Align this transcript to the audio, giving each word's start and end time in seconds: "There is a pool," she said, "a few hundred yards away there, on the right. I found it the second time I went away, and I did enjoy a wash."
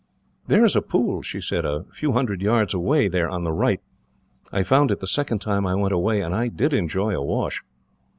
"There 0.47 0.65
is 0.65 0.75
a 0.75 0.81
pool," 0.81 1.21
she 1.21 1.39
said, 1.39 1.63
"a 1.63 1.83
few 1.91 2.13
hundred 2.13 2.41
yards 2.41 2.73
away 2.73 3.07
there, 3.07 3.29
on 3.29 3.43
the 3.43 3.51
right. 3.53 3.79
I 4.51 4.63
found 4.63 4.89
it 4.89 4.99
the 4.99 5.05
second 5.05 5.41
time 5.41 5.67
I 5.67 5.75
went 5.75 5.93
away, 5.93 6.21
and 6.21 6.33
I 6.33 6.47
did 6.47 6.73
enjoy 6.73 7.13
a 7.13 7.21
wash." 7.23 7.61